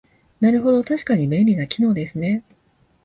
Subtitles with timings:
[0.39, 2.43] なるほど、確かに便利な機能ですね